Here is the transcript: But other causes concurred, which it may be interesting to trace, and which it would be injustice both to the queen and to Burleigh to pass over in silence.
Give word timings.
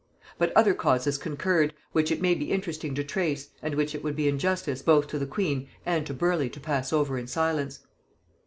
But 0.39 0.51
other 0.57 0.73
causes 0.73 1.19
concurred, 1.19 1.75
which 1.91 2.11
it 2.11 2.23
may 2.23 2.33
be 2.33 2.51
interesting 2.51 2.95
to 2.95 3.03
trace, 3.03 3.49
and 3.61 3.75
which 3.75 3.93
it 3.93 4.03
would 4.03 4.15
be 4.15 4.27
injustice 4.27 4.81
both 4.81 5.05
to 5.09 5.19
the 5.19 5.27
queen 5.27 5.67
and 5.85 6.07
to 6.07 6.13
Burleigh 6.15 6.49
to 6.53 6.59
pass 6.59 6.91
over 6.91 7.19
in 7.19 7.27
silence. 7.27 7.81